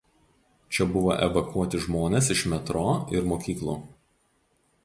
Čia 0.77 0.87
buvo 0.93 1.11
evakuoti 1.25 1.83
žmonės 1.85 2.31
iš 2.37 2.43
metro 2.55 2.85
ir 3.19 3.31
mokyklų. 3.35 3.81